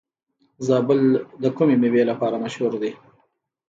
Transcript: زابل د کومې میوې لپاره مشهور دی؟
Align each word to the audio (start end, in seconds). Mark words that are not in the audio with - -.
زابل 0.67 0.99
د 1.43 1.45
کومې 1.57 1.75
میوې 1.81 2.03
لپاره 2.11 2.41
مشهور 2.43 2.73
دی؟ 2.81 2.91